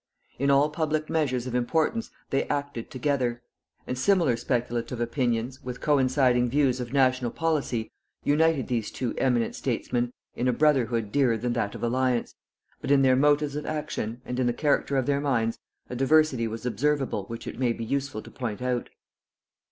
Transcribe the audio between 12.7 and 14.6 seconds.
but in their motives of action, and in the